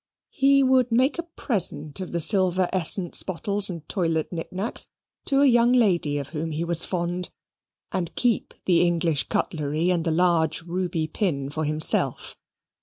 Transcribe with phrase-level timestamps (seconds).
[0.31, 4.87] He would make a present of the silver essence bottles and toilet knicknacks
[5.25, 7.29] to a young lady of whom he was fond;
[7.91, 12.35] and keep the English cutlery and the large ruby pin for himself.